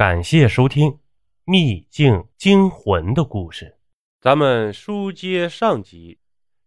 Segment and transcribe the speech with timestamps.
[0.00, 0.90] 感谢收听
[1.44, 3.76] 《秘境惊魂》的故事。
[4.18, 6.18] 咱们书接上集，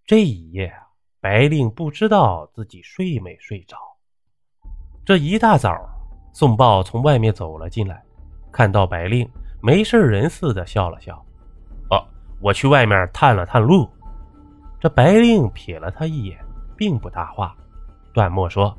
[0.05, 0.83] 这一夜啊，
[1.19, 3.75] 白令不知道自己睡没睡着。
[5.03, 5.75] 这一大早，
[6.31, 8.03] 宋豹从外面走了进来，
[8.51, 9.27] 看到白令，
[9.63, 11.15] 没事人似的笑了笑
[11.89, 12.05] ：“哦，
[12.39, 13.89] 我去外面探了探路。”
[14.79, 16.37] 这白令瞥了他一眼，
[16.77, 17.57] 并不搭话。
[18.13, 18.77] 段墨说：“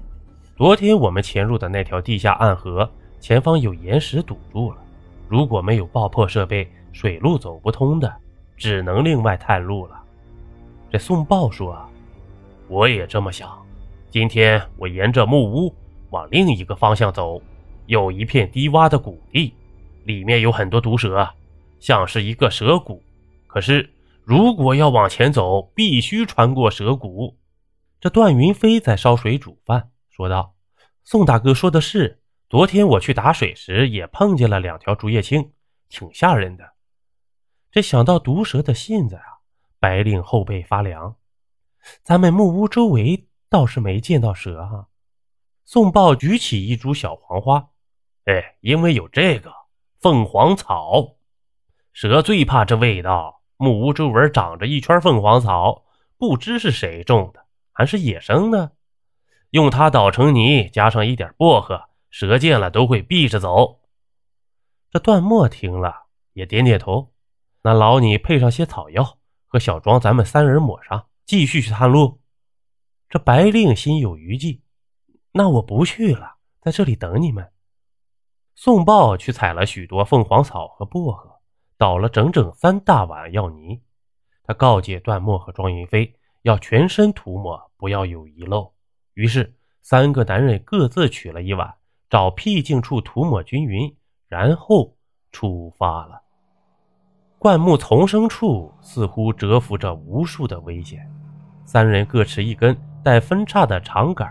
[0.57, 2.89] 昨天我们潜入的那条地下暗河。”
[3.25, 4.77] 前方有岩石堵住了，
[5.31, 8.15] 如果没有爆破设备，水路走不通的，
[8.55, 9.99] 只能另外探路了。
[10.91, 11.75] 这宋豹说
[12.69, 13.49] ：“我也这么想。
[14.11, 15.75] 今天我沿着木屋
[16.11, 17.41] 往另一个方向走，
[17.87, 19.55] 有一片低洼的谷地，
[20.05, 21.27] 里面有很多毒蛇，
[21.81, 23.03] 像是一个蛇谷。
[23.47, 23.89] 可是
[24.23, 27.35] 如果要往前走，必须穿过蛇谷。”
[28.03, 30.53] 这段云飞在烧水煮饭，说道
[31.05, 35.53] ：“宋大哥说的是。”昨天我去打水时，也碰见了两条竹叶青，
[35.89, 36.73] 挺吓人的。
[37.71, 39.41] 这想到毒蛇的信子啊，
[39.81, 41.17] 白令后背发凉。
[42.03, 44.87] 咱们木屋周围倒是没见到蛇啊。
[45.65, 47.71] 宋豹举起一株小黄花，
[48.27, 49.51] 哎，因为有这个
[49.99, 51.17] 凤凰草，
[51.93, 53.43] 蛇最怕这味道。
[53.57, 55.85] 木屋周围长着一圈凤凰草，
[56.19, 58.73] 不知是谁种的，还是野生的。
[59.51, 61.89] 用它捣成泥，加上一点薄荷。
[62.17, 63.81] 蛇见了都会避着走。
[64.89, 67.13] 这段墨听了也点点头。
[67.63, 72.21] 那劳你配上些草药和小庄，咱们三人抹上，继续去探路。
[73.09, 74.63] 这白令心有余悸，
[75.33, 77.51] 那我不去了，在这里等你们。
[78.55, 81.41] 宋豹去采了许多凤凰草和薄荷，
[81.77, 83.83] 倒了整整三大碗药泥。
[84.45, 88.73] 他告诫段墨和庄云飞要全身涂抹，不要有遗漏。
[89.15, 91.75] 于是三个男人各自取了一碗。
[92.15, 93.93] 找僻静处涂抹均匀，
[94.29, 94.95] 然后
[95.33, 96.23] 出发了。
[97.41, 101.01] 灌木丛生处似乎蛰伏着无数的危险。
[101.65, 104.31] 三人各持一根带分叉的长杆，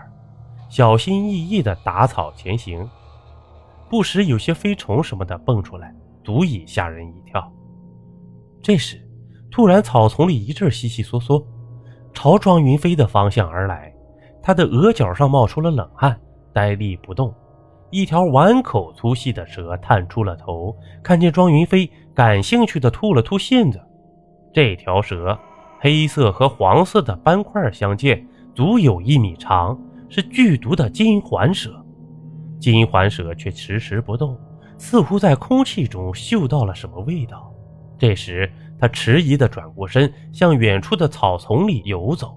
[0.70, 2.88] 小心翼翼地打草前行。
[3.90, 7.52] 不时有些飞虫什么的蹦出来，足以吓人一跳。
[8.62, 9.06] 这时，
[9.50, 11.44] 突然草丛里一阵悉悉嗦嗦，
[12.14, 13.94] 朝庄云飞的方向而来。
[14.42, 16.18] 他的额角上冒出了冷汗，
[16.54, 17.30] 呆立不动。
[17.94, 23.80] 一条碗口粗细的蛇探出了头，看见庄云飞，感兴趣的吐了吐信子。
[24.52, 25.38] 这条蛇
[25.78, 31.72] 黑色和黄色的斑块相间，足有一米长，是剧毒的金环蛇。
[32.58, 34.36] 金环蛇却迟迟不动，
[34.76, 37.48] 似乎在空气中嗅到了什么味道。
[37.96, 42.36] 这时，他迟疑地转过身，向远处的草丛里游走。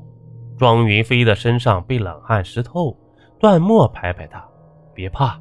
[0.56, 2.95] 庄云飞的身上被冷汗湿透，
[3.39, 4.47] 段墨拍拍他
[4.94, 5.35] ：“别怕。”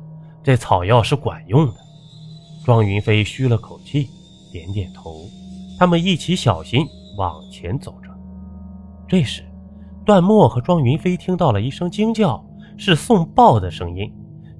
[0.46, 1.74] 这草药是管用的。
[2.64, 4.08] 庄云飞吁了口气，
[4.52, 5.24] 点点头。
[5.76, 6.86] 他们一起小心
[7.18, 8.08] 往前走着。
[9.08, 9.44] 这时，
[10.04, 12.40] 段墨和庄云飞听到了一声惊叫，
[12.76, 14.08] 是宋豹的声音，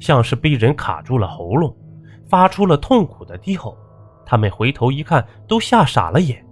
[0.00, 1.72] 像是被人卡住了喉咙，
[2.28, 3.76] 发出了痛苦的低吼。
[4.24, 6.44] 他们回头一看，都吓傻了眼。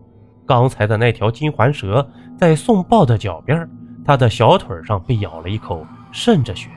[0.46, 2.08] 刚才的那条金环蛇
[2.38, 3.68] 在宋豹的脚边，
[4.04, 6.70] 他的小腿上被咬了一口，渗着血。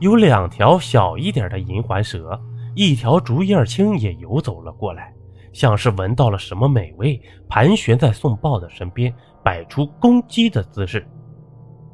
[0.00, 2.40] 有两条小一点的银环蛇，
[2.74, 5.12] 一条竹叶青也游走了过来，
[5.52, 11.06] 像是闻到了什么美味，盘旋在宋豹的身边，摆出攻击的姿势。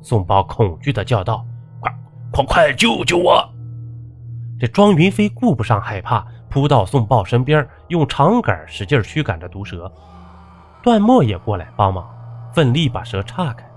[0.00, 1.45] 宋豹恐惧地叫道
[1.81, 1.93] ：“快，
[2.31, 3.45] 快快救救我！”
[4.61, 9.93] 这庄云飞顾不上害怕，扑到宋豹身边，用长杆使劲驱赶着毒蛇。
[10.81, 12.09] 段墨也过来帮忙，
[12.55, 13.69] 奋力把蛇岔开。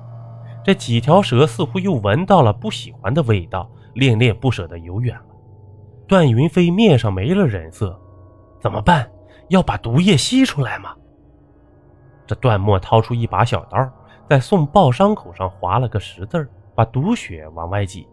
[0.64, 3.68] 这几条蛇似乎又闻到了不喜欢的味道。
[4.00, 5.26] 恋恋不舍地游远了，
[6.08, 8.00] 段云飞面上没了人色，
[8.62, 9.12] 怎么办？
[9.50, 10.96] 要把毒液吸出来吗？
[12.26, 13.78] 这段墨掏出一把小刀，
[14.30, 18.08] 在宋豹伤口上划了个十字，把毒血往外挤，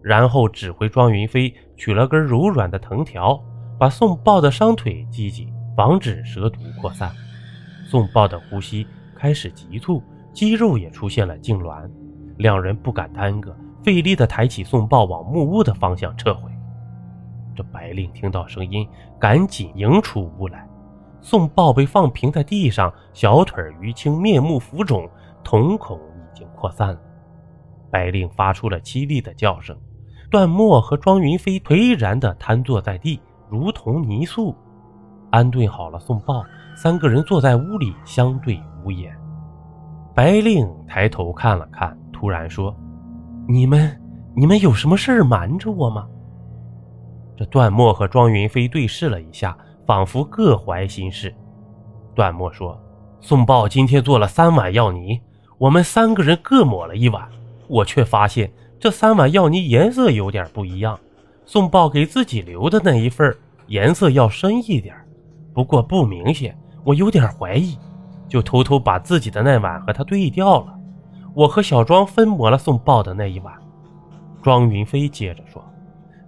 [0.00, 3.42] 然后指挥庄云飞取了根柔软的藤条，
[3.80, 7.10] 把宋豹的伤腿系紧，防止蛇毒扩散。
[7.84, 8.86] 宋豹的呼吸
[9.16, 10.00] 开始急促，
[10.32, 11.90] 肌肉也出现了痉挛，
[12.36, 13.56] 两人不敢耽搁。
[13.82, 16.50] 费力地抬起宋豹往木屋的方向撤回。
[17.54, 18.88] 这白令听到声音，
[19.18, 20.66] 赶紧迎出屋来。
[21.20, 25.08] 宋豹被放平在地上，小腿淤青，面目浮肿，
[25.44, 27.00] 瞳孔已经扩散了。
[27.90, 29.76] 白令发出了凄厉的叫声。
[30.30, 34.54] 段墨和庄云飞颓然地瘫坐在地，如同泥塑。
[35.30, 36.44] 安顿好了宋豹，
[36.76, 39.12] 三个人坐在屋里相对无言。
[40.14, 42.74] 白令抬头看了看，突然说。
[43.52, 44.00] 你们，
[44.36, 46.06] 你们有什么事瞒着我吗？
[47.36, 51.34] 这段墨和庄云飞对视了一下，仿佛各怀心事。
[52.14, 52.80] 段墨说
[53.20, 55.20] ：“宋豹今天做了三碗药泥，
[55.58, 57.28] 我们三个人各抹了一碗，
[57.66, 58.48] 我却发现
[58.78, 60.96] 这三碗药泥颜色有点不一样。
[61.44, 63.36] 宋豹给自己留的那一份
[63.66, 64.94] 颜色要深一点，
[65.52, 67.76] 不过不明显，我有点怀疑，
[68.28, 70.76] 就偷偷把自己的那碗和他对调了。
[71.34, 73.54] 我和小庄分抹了宋豹的那一碗。”
[74.42, 75.62] 庄云飞接着说：“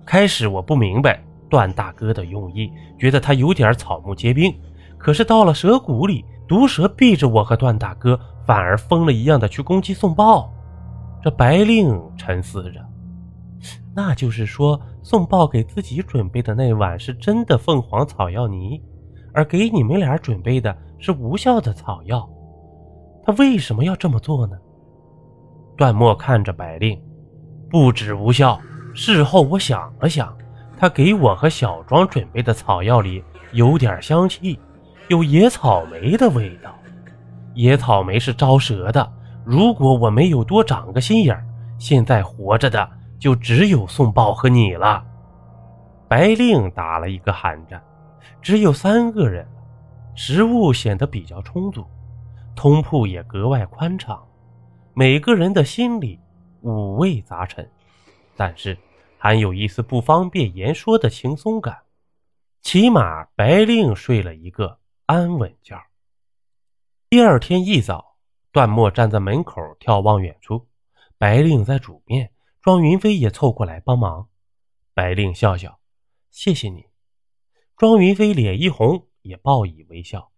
[0.04, 4.54] 开始我不明白段大哥的用意，觉得他有点草木皆兵。
[4.98, 10.52] 可是到了蛇谷里，毒蛇避着我和段大哥，反而疯了一样的去攻击宋豹。”
[11.22, 12.80] 这白令沉思着
[13.94, 18.82] ：“那就是说，宋豹给自己准备的那碗是真的凤凰草药泥，
[19.32, 22.28] 而给你们俩准备的是无效的草药。
[23.24, 24.56] 他为什么要这么做呢？”
[25.76, 27.00] 段墨看着白令。
[27.70, 28.60] 不止无效，
[28.94, 30.36] 事后我想了想，
[30.78, 34.58] 他给我和小庄准备的草药里有点香气，
[35.08, 36.74] 有野草莓的味道。
[37.54, 39.12] 野草莓是招蛇的。
[39.44, 41.36] 如果我没有多长个心眼
[41.76, 45.02] 现在活着的就只有宋豹和你了。
[46.06, 47.82] 白令打了一个寒战，
[48.40, 49.44] 只有三个人，
[50.14, 51.84] 食物显得比较充足，
[52.54, 54.22] 通铺也格外宽敞，
[54.94, 56.18] 每个人的心里。
[56.64, 57.68] 五味杂陈，
[58.36, 58.78] 但是
[59.18, 61.82] 还有一丝不方便言说的轻松感。
[62.60, 65.76] 起码白令睡了一个安稳觉。
[67.10, 68.16] 第二天一早，
[68.52, 70.68] 段墨站在门口眺望远处，
[71.18, 74.28] 白令在煮面，庄云飞也凑过来帮忙。
[74.94, 75.80] 白令笑笑
[76.30, 76.86] ：“谢谢你。”
[77.76, 80.30] 庄云飞脸一红，也报以微笑。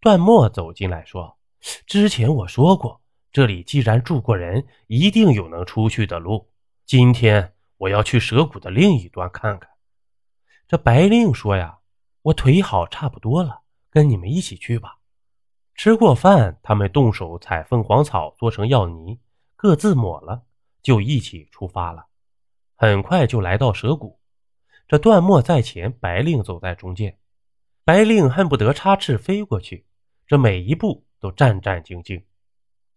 [0.00, 1.38] 段墨走进来说
[1.86, 2.99] ：“之前我说过。”
[3.32, 6.50] 这里既然住过人，一定有能出去的路。
[6.84, 9.70] 今天我要去蛇谷的另一端看看。
[10.66, 11.78] 这白令说呀
[12.22, 14.98] ：“我腿好差不多了，跟你们一起去吧。”
[15.76, 19.20] 吃过饭，他们动手采凤凰草做成药泥，
[19.54, 20.42] 各自抹了，
[20.82, 22.06] 就一起出发了。
[22.74, 24.18] 很快就来到蛇谷。
[24.88, 27.16] 这段墨在前，白令走在中间。
[27.84, 29.86] 白令恨不得插翅飞过去，
[30.26, 32.24] 这每一步都战战兢兢。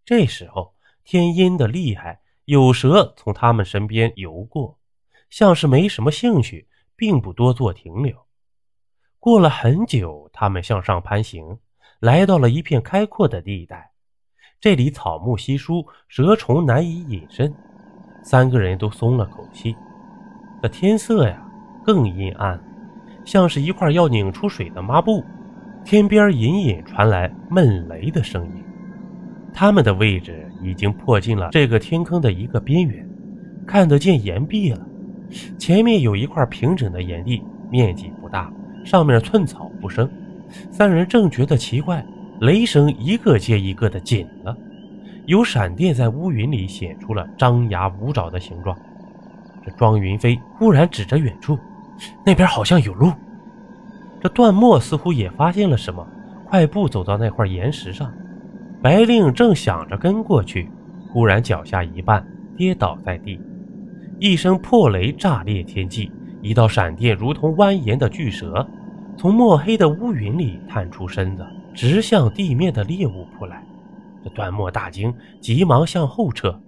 [0.06, 0.74] 这时候
[1.04, 4.78] 天阴的厉害，有蛇从他们身边游过，
[5.30, 8.16] 像是没什么兴趣，并不多做停留。
[9.20, 11.58] 过了很久，他们向上攀行，
[12.00, 13.92] 来到了一片开阔的地带。
[14.60, 17.54] 这里草木稀疏，蛇虫难以隐身。
[18.22, 19.76] 三个人都松了口气。
[20.62, 21.46] 这天色呀，
[21.86, 22.62] 更阴暗，
[23.26, 25.24] 像是一块要拧出水的抹布。
[25.86, 28.64] 天边隐隐传来闷雷的声音。
[29.54, 33.08] 他们的位置已经迫近了这个天坑的一个边缘，
[33.68, 34.80] 看得见岩壁了。
[35.58, 38.52] 前面有一块平整的岩地，面积不大，
[38.84, 40.10] 上面寸草不生。
[40.72, 42.04] 三人正觉得奇怪，
[42.42, 44.56] 雷声一个接一个的紧了，
[45.26, 48.78] 有闪电在乌云里显出了张牙舞爪的形状。
[49.66, 51.58] 这庄云飞忽然指着远处，
[52.26, 53.12] 那边好像有路。
[54.22, 56.06] 这段墨似乎也发现了什么，
[56.46, 58.12] 快步走到那块岩石上。
[58.84, 60.70] 白令正想着跟过去，
[61.10, 62.22] 忽然脚下一绊，
[62.58, 63.40] 跌倒在地。
[64.20, 68.68] 一声破雷炸裂天际，一道闪电如同蜿蜒的巨蛇，
[69.18, 73.66] 从墨黑的乌云里探出身子，直向地面的猎物扑来。
[74.22, 76.62] 这段墨大惊，急忙向后撤。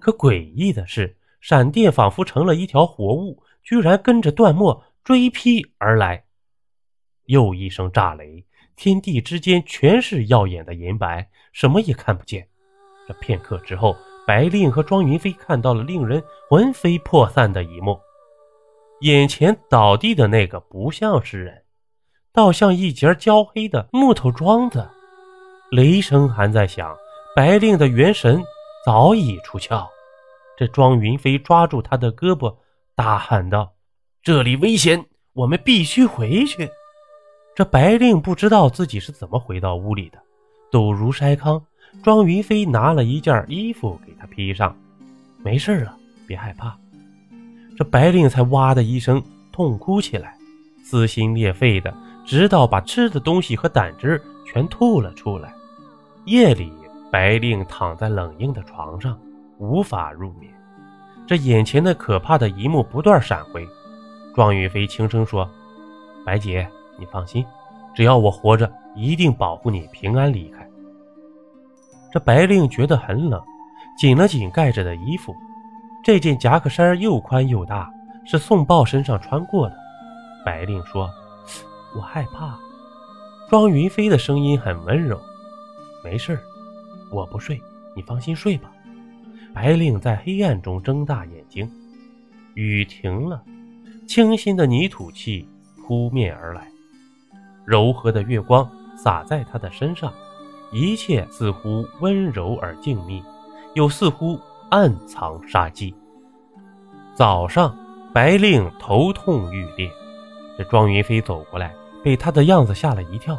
[0.00, 6.24] 可诡异的是，闪电仿佛成了一条活物，居然跟着段墨追劈而来。
[7.26, 8.44] 又一声炸雷。
[8.76, 12.46] 天地之间全是耀眼的银白，什么也看不见。
[13.08, 13.96] 这片刻之后，
[14.26, 17.98] 白令和庄云飞看到了令人魂飞魄散的一幕：
[19.00, 21.62] 眼前倒地的那个不像是人，
[22.32, 24.86] 倒像一截焦黑的木头桩子。
[25.70, 26.96] 雷声还在响，
[27.34, 28.42] 白令的元神
[28.84, 29.86] 早已出窍。
[30.56, 32.56] 这庄云飞抓住他的胳膊，
[32.94, 33.72] 大喊道
[34.22, 36.70] ：“这里危险，我们必须回去。”
[37.54, 40.18] 这白令不知道自己是怎么回到屋里的，
[40.74, 41.62] 抖如筛糠。
[42.02, 44.76] 庄云飞拿了一件衣服给他披上，
[45.38, 46.76] 没事了，别害怕。
[47.76, 50.36] 这白令才哇的一声痛哭起来，
[50.82, 55.54] 撕心裂肺的，直到把吃的东西和胆汁全吐了出来。
[56.24, 56.72] 夜里，
[57.08, 59.16] 白令躺在冷硬的床上，
[59.58, 60.52] 无法入眠。
[61.24, 63.64] 这眼前的可怕的一幕不断闪回。
[64.34, 65.48] 庄云飞轻声说
[66.26, 67.44] ：“白姐。”你放心，
[67.92, 70.63] 只要我活着，一定保护你平安离开。
[72.14, 73.42] 这白令觉得很冷，
[73.98, 75.34] 紧了紧盖着的衣服。
[76.04, 77.92] 这件夹克衫又宽又大，
[78.24, 79.76] 是宋豹身上穿过的。
[80.44, 81.10] 白令说
[81.96, 82.56] ：“我害怕。”
[83.50, 85.20] 庄云飞的声音很温柔
[86.04, 86.38] ：“没事
[87.10, 87.60] 我不睡，
[87.96, 88.70] 你放心睡吧。”
[89.52, 91.68] 白令在黑暗中睁大眼睛，
[92.54, 93.42] 雨停了，
[94.06, 95.48] 清新的泥土气
[95.84, 96.68] 扑面而来，
[97.64, 100.12] 柔和的月光洒在他的身上，
[100.74, 103.22] 一切似乎温柔而静谧，
[103.74, 104.36] 又似乎
[104.70, 105.94] 暗藏杀机。
[107.14, 107.72] 早上，
[108.12, 109.88] 白令头痛欲裂，
[110.58, 113.38] 这庄云飞走过来，被他的样子吓了一跳：“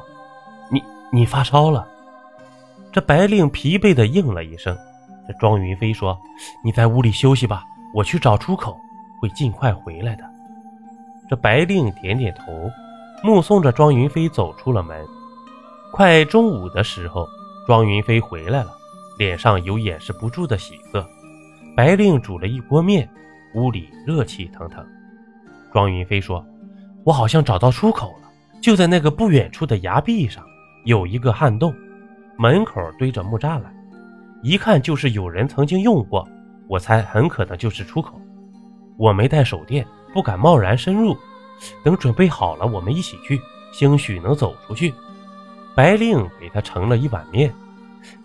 [0.71, 1.85] 你你发烧了？”
[2.89, 4.73] 这白令疲惫地应了一声。
[5.27, 6.17] 这庄云飞说
[6.63, 8.77] ：“你在屋里休息吧，我去找出口，
[9.19, 10.23] 会尽快回来的。”
[11.29, 12.71] 这白令点点头，
[13.21, 15.05] 目送着庄云飞走出了门。
[15.95, 17.25] 快中午的时候，
[17.65, 18.75] 庄云飞回来了，
[19.17, 21.07] 脸上有掩饰不住的喜色。
[21.73, 23.09] 白令煮了一锅面，
[23.53, 24.85] 屋里热气腾腾。
[25.71, 26.45] 庄云飞说
[27.05, 28.29] ：“我好像找到出口了，
[28.61, 30.43] 就在那个不远处的崖壁上，
[30.83, 31.73] 有一个暗洞，
[32.37, 33.73] 门口堆着木栅栏。”
[34.43, 36.27] 一看就是有人曾经用过，
[36.67, 38.19] 我猜很可能就是出口。
[38.97, 41.15] 我没带手电，不敢贸然深入。
[41.85, 43.39] 等准备好了，我们一起去，
[43.71, 44.93] 兴许能走出去。
[45.75, 47.53] 白令给他盛了一碗面，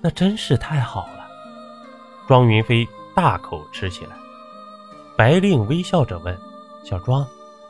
[0.01, 1.27] 那真是太好了。
[2.29, 4.13] 庄云飞大口吃起来。
[5.17, 6.37] 白令微笑着问
[6.85, 7.27] ：“小庄，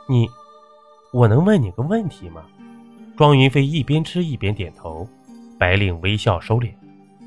[0.07, 0.29] 你，
[1.13, 2.43] 我能问你个问题吗？”
[3.17, 5.09] 庄云飞一边吃一边点头。
[5.59, 6.71] 白令微笑收敛。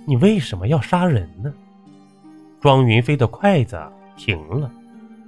[0.06, 1.54] 你为什么要杀人呢？
[2.62, 3.82] 庄云飞的筷子
[4.16, 4.72] 停了，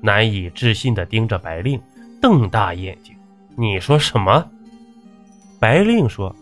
[0.02, 1.82] 难以置信地盯着白令，
[2.22, 3.16] 瞪大眼睛。
[3.56, 4.50] 你说什么？
[5.60, 6.36] 白令说：“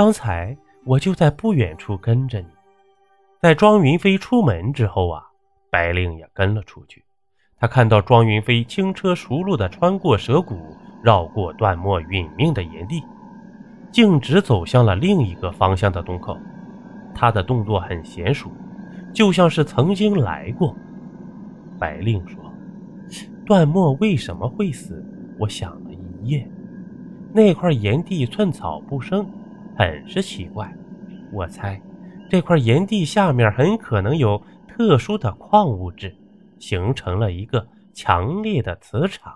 [0.00, 2.46] 刚才我就在不远处跟着你。”
[3.38, 5.22] 在庄云飞出门之后啊，
[5.70, 7.04] 白令也跟了出去。
[7.58, 13.02] 他看到庄云飞轻车熟路地穿过蛇谷，绕过段墨殒命的岩地，
[13.92, 16.34] 径直走向了另一个方向的洞口。
[17.14, 18.50] 他的动作很娴熟，
[19.12, 20.74] 就像是曾经来过。
[21.78, 22.38] 白令说
[23.44, 25.04] ：“段墨为什么会死？
[25.38, 26.50] 我想了一夜。
[27.34, 29.30] 那块岩地寸草不生，
[29.80, 30.70] 很是奇怪。
[31.32, 31.80] 我猜，
[32.28, 36.14] 这块岩地下面很可能有特殊的矿物质，
[36.58, 39.32] 形成了一个强烈的磁场，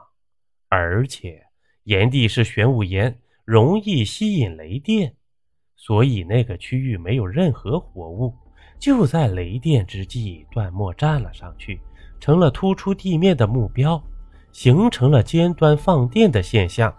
[0.68, 1.40] 而且
[1.84, 5.14] 岩地是玄武岩，容易吸引雷电。”
[5.76, 8.34] 所以那个区域没有任何活物，
[8.78, 11.80] 就在雷电之际，段末站了上去，
[12.20, 13.98] 成了突出地面的目标，
[14.52, 16.94] 形成了尖端放电的现象，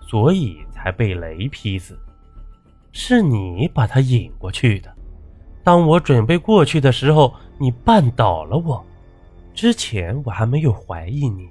[0.00, 2.00] 所以才被雷劈死。
[2.92, 4.92] 是你把他引过去的。
[5.62, 8.84] 当我准备过去的时候，你绊倒了我。
[9.54, 11.48] 之前我还没有怀疑你。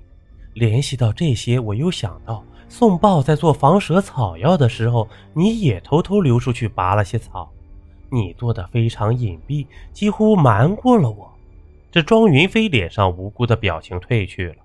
[0.54, 2.44] 联系到这些，我又想到。
[2.70, 7.50] 宋豹在做防蛇草药的时候，你也偷偷溜出去拔了些草。
[8.10, 11.32] 你做的非常隐蔽，几乎瞒过了我。
[11.92, 14.56] 这庄云飞脸上无辜的表情褪去了，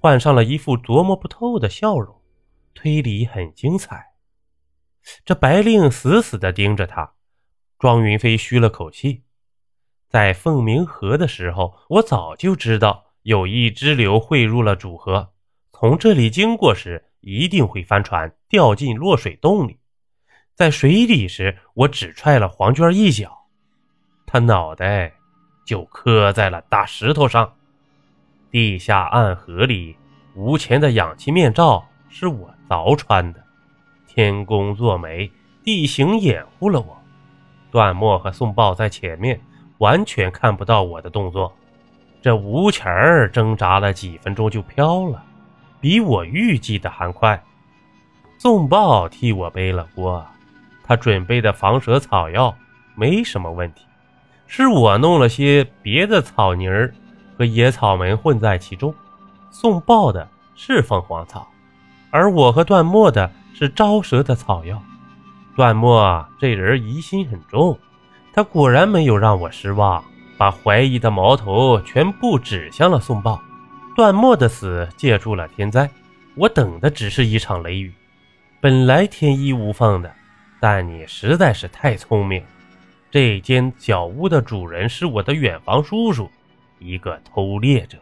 [0.00, 2.14] 换上了一副琢磨不透的笑容。
[2.74, 4.05] 推理很精彩。
[5.24, 7.12] 这白令死死地盯着他。
[7.78, 9.22] 庄云飞吁了口气，
[10.08, 15.32] 在凤鸣河的时候，我早就知道有一支流汇入了主河，
[15.72, 17.04] 从这里经过时。
[17.20, 19.80] 一定会翻船，掉进落水洞里。
[20.54, 23.48] 在水里时，我只踹了黄娟一脚，
[24.26, 25.12] 她脑袋
[25.66, 27.56] 就磕在了大石头上。
[28.48, 29.96] 地下暗河里，
[30.36, 33.44] 吴钱的氧气面罩是我凿穿的。
[34.16, 35.30] 天公作美，
[35.62, 36.96] 地形掩护了我。
[37.70, 39.38] 段墨和宋豹在前面，
[39.76, 41.52] 完全看不到我的动作。
[42.22, 45.22] 这吴钱儿挣扎了几分钟就飘了。
[45.82, 47.38] 比我预计的还快。
[48.38, 50.26] 宋豹替我背了锅，
[50.82, 52.56] 他准备的防蛇草药
[52.94, 53.84] 没什么问题，
[54.46, 56.90] 是我弄了些别的草泥儿
[57.36, 58.94] 和野草们混在其中。
[59.50, 61.46] 宋豹的是凤凰草，
[62.10, 64.82] 而我和段墨的是招蛇的草药。
[65.54, 67.78] 段墨这人疑心很重，
[68.30, 70.04] 他果然没有让我失望，
[70.36, 73.40] 把怀疑的矛头全部指向了宋豹。
[73.96, 75.88] 段墨的死借助了天灾，
[76.34, 77.90] 我等的只是一场雷雨。
[78.60, 80.12] 本来天衣无缝的，
[80.60, 82.44] 但你实在是太聪明。
[83.10, 86.30] 这间小屋的主人是我的远房叔叔，
[86.78, 87.96] 一个偷猎者。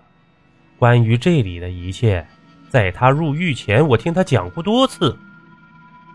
[0.80, 2.26] 关于这里的一切，
[2.68, 5.16] 在他入狱前，我听他讲过多次。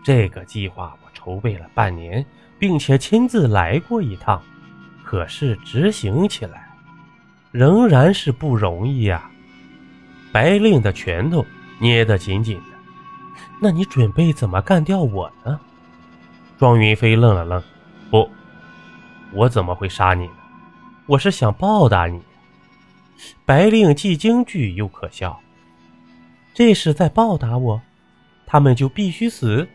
[0.02, 2.24] 这个计划我筹备了半年，
[2.58, 4.42] 并且亲自来过一趟，
[5.04, 6.68] 可是执行起来
[7.50, 9.30] 仍然是不容易呀。
[10.32, 11.44] 白令的拳头
[11.78, 12.62] 捏得紧紧的。
[13.60, 15.60] 那你准备怎么干掉我呢？
[16.58, 17.62] 庄云飞愣了愣，
[18.10, 18.30] 不，
[19.32, 20.32] 我怎么会杀你呢？
[21.06, 22.22] 我是想报答你。
[23.44, 25.40] 白令既惊惧又可笑，
[26.54, 27.82] 这是在报答我？
[28.46, 29.68] 他们就必须死？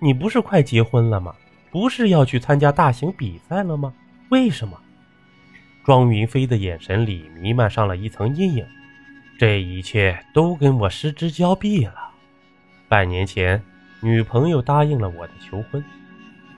[0.00, 1.34] 你不是快结婚了吗？
[1.70, 3.92] 不是要去参加大型比赛了吗？
[4.30, 4.78] 为什么？
[5.84, 8.66] 庄云飞的眼神里弥漫上了一层阴影。
[9.38, 11.94] 这一切都跟我失之交臂了。
[12.88, 13.62] 半年前，
[14.00, 15.84] 女朋友答应了我的求婚，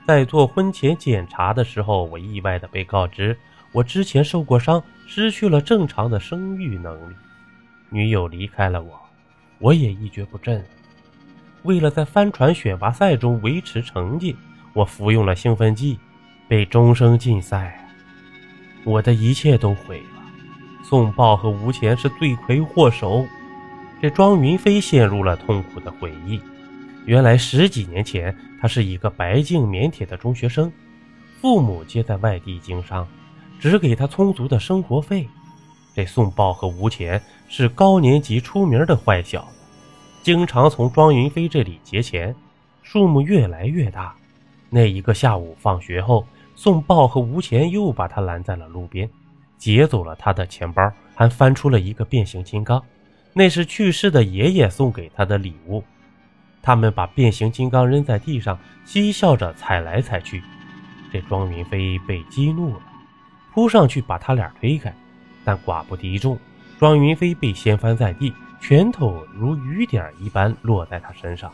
[0.06, 3.36] 在做婚前检查的时候，我意外的被告知
[3.72, 7.14] 我之前受过伤，失去了正常的生育能力。
[7.88, 9.00] 女友离开了我，
[9.58, 10.64] 我也一蹶不振。
[11.62, 14.34] 为了在帆船选拔赛中维持成绩，
[14.72, 15.98] 我服用了兴奋剂，
[16.48, 17.86] 被终生禁赛。
[18.84, 20.20] 我的一切都毁了。
[20.82, 23.26] 宋豹和吴钱是罪魁祸首。
[24.00, 26.40] 这庄云飞陷入了痛苦的回忆。
[27.04, 30.72] 原来十几年前，他是一个白净腼腆的中学生，
[31.40, 33.06] 父母皆在外地经商，
[33.58, 35.28] 只给他充足的生活费。
[35.94, 39.59] 这宋豹和吴钱是高年级出名的坏小子，
[40.22, 42.34] 经常从庄云飞这里劫钱，
[42.82, 44.14] 数目越来越大。
[44.68, 49.08] 那一个下午放学后，宋豹和吴钱又把他拦在了路边。
[49.56, 50.82] 劫走了他的钱包，
[51.14, 52.82] 还翻出了一个变形金刚，
[53.32, 55.82] 那是去世的爷爷送给他的礼物。
[56.62, 60.42] 他们把变形金刚扔在地上，嬉笑着踩来踩去。
[61.12, 62.80] 这庄云飞被激怒了，
[63.52, 64.94] 扑上去把他俩推开，
[65.44, 66.38] 但寡不敌众，
[66.78, 71.52] 庄云飞被掀翻在地，拳头如雨点一般落在他身上，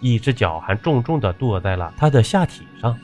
[0.00, 2.96] 一只脚还重重地跺在了他的下体上。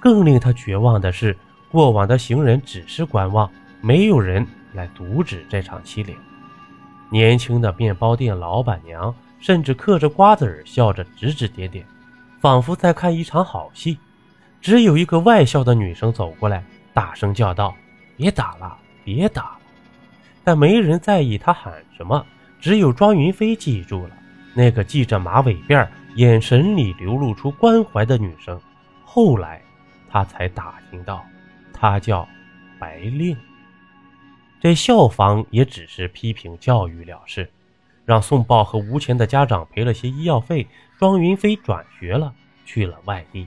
[0.00, 1.36] 更令他绝望的是。
[1.68, 3.50] 过往的行人只是观望，
[3.82, 6.16] 没有人来阻止这场欺凌。
[7.10, 11.84] 年轻的面包店老板娘甚至嗑着瓜子儿，笑着指指点点，
[12.40, 13.98] 仿佛在看一场好戏。
[14.60, 17.74] 只有一个外校的女生走过来，大声叫道
[18.16, 19.58] ：“别打了，别打了！”
[20.44, 22.24] 但没人在意她喊什么，
[22.66, 24.10] 只有庄云飞记住了
[24.52, 28.60] 那个系着马尾辫、眼神里流露出关怀的女生。
[29.04, 29.62] 后来，
[30.10, 31.24] 他才打听到。
[31.72, 32.28] 他叫
[32.76, 33.36] 白令，
[34.60, 37.48] 这校方也只是批评教育了事，
[38.04, 40.66] 让宋豹和吴钱的家长赔了些医药费。
[40.98, 43.46] 庄云飞转学了，去了外地。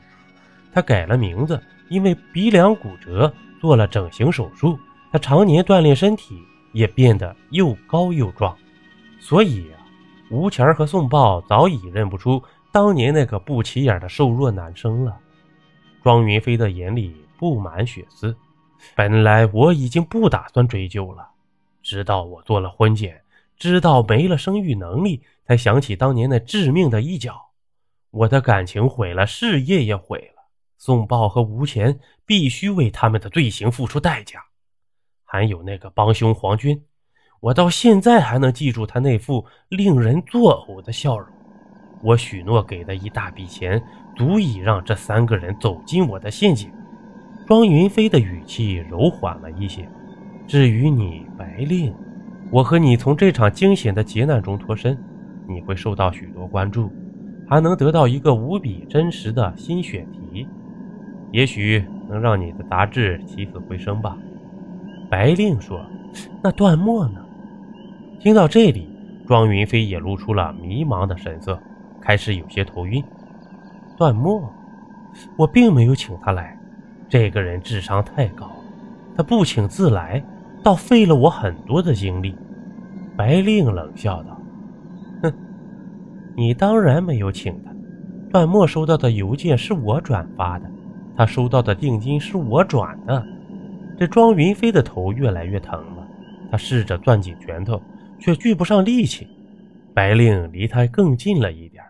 [0.72, 4.80] 他改了名字，因为鼻梁骨折做了整形手术。
[5.12, 8.58] 他常年锻炼身体，也变得又高又壮。
[9.20, 9.80] 所以啊，
[10.32, 15.18] 吴钱儿和宋豹早已认不出当年那个不起眼的瘦弱男生了。
[16.04, 17.16] 庄云飞的眼里。
[17.40, 18.36] 布满血丝。
[18.98, 21.26] 本来我已经不打算追究了，
[21.82, 23.24] 直到我做了婚检，
[23.56, 27.52] 知道没了生育能力，才想起当年那致命的一脚。
[28.12, 30.44] 我的感情毁了，事业也毁了。
[30.78, 34.44] 宋豹和吴钱必须为他们的罪行付出代价。
[35.24, 36.84] 还有那个帮凶黄军，
[37.42, 41.28] 我到现在还能记住他那副令人作呕的笑容。
[42.02, 43.82] 我许诺给的一大笔钱，
[44.16, 46.70] 足以让这三个人走进我的陷阱。
[47.48, 49.88] 庄云飞的语气柔缓了一些。
[50.48, 51.94] 至于你，白令，
[52.52, 54.98] 我和你从这场惊险的劫难中脱身，
[55.48, 56.92] 你会受到许多关注，
[57.48, 60.48] 还能得到一个无比真实的新选题，
[61.32, 64.18] 也许能让你的杂志起死回生吧。
[65.10, 65.80] 白令说
[66.44, 67.26] ：“那段墨呢？”
[68.20, 68.86] 听到这里，
[69.26, 71.58] 庄云飞也露出了迷茫的神色，
[72.02, 73.02] 开始有些头晕。
[73.98, 74.52] 段墨，
[75.38, 76.60] 我并没有请他来。
[77.08, 78.52] 这个人智商太高，
[79.16, 80.22] 他不请自来，
[80.62, 82.36] 倒费了我很多的精力。
[83.16, 84.38] 白令冷笑道
[85.24, 85.34] ：“哼，
[86.36, 87.72] 你当然没有请他。
[88.32, 90.70] 段墨收到的邮件是我转发的，
[91.16, 93.26] 他收到的定金是我转的。”
[93.98, 96.06] 这庄云飞的头越来越疼了，
[96.52, 97.82] 他试着攥紧拳头，
[98.20, 99.28] 却聚不上力气。
[99.94, 101.84] 白令离他更近了一点。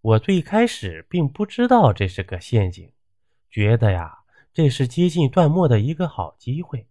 [0.00, 2.90] 我最开始并不知道这是个陷阱。
[3.50, 4.18] 觉得呀，
[4.52, 6.88] 这是接近段墨的一个好机会。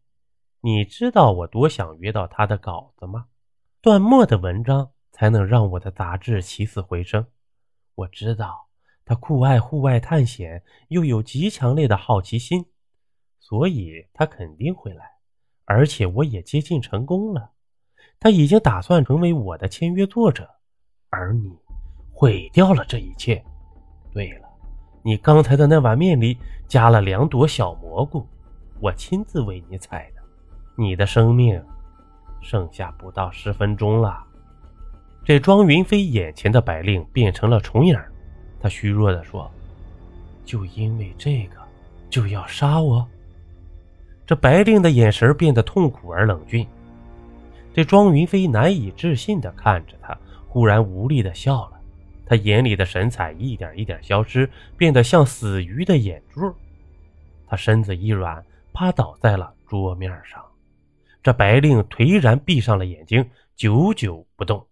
[0.62, 3.26] 你知道我多想约到他的稿子吗？
[3.82, 7.26] 段墨的文章才能让我的杂志起死回生。
[7.96, 8.70] 我知道
[9.06, 12.66] 他酷爱户外探险，又有极强烈的好奇心，
[13.40, 15.06] 所以他肯定会来。
[15.66, 17.52] 而且我也接近成功了，
[18.24, 20.50] 他已经打算成为我的签约作者，
[21.10, 21.52] 而你
[22.14, 23.44] 毁掉了这一切。
[24.14, 24.48] 对了。
[25.04, 28.26] 你刚才的那碗面里加了两朵小蘑菇，
[28.80, 30.22] 我亲自为你采的。
[30.78, 31.62] 你的生命
[32.42, 34.24] 剩下不到十分钟了。
[35.26, 38.00] 这庄云飞眼前的白令变成了重影，
[38.62, 39.52] 他虚弱地说
[40.46, 41.58] ：“就因为这个，
[42.10, 43.06] 就要杀我？”
[44.26, 46.66] 这白令的眼神变得痛苦而冷峻。
[47.74, 50.16] 这庄云飞难以置信地看着他，
[50.48, 51.80] 忽然无力地笑了。
[52.26, 56.54] 他眼里的神采一点一点消失，变得像死鱼的眼珠。
[57.48, 60.44] 他身子一软，趴倒在了桌面上。
[61.22, 64.66] 这白令颓然闭上了眼睛，久久不动。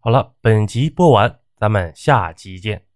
[0.00, 2.89] 好了，本集播完，咱们下集见。